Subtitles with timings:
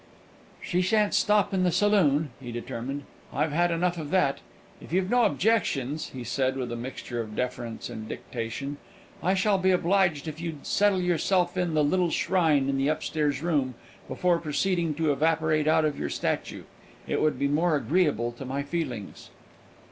[0.63, 4.39] "She shan't stop in the saloon," he determined; "I've had enough of that!
[4.81, 8.77] If you've no objections," he said, with a mixture of deference and dictation,
[9.21, 13.43] "I shall be obliged if you'd settle yourself in the little shrine in the upstairs
[13.43, 13.75] room
[14.07, 16.63] before proceeding to evaporate out of your statue;
[17.05, 19.29] it would be more agreeable to my feelings."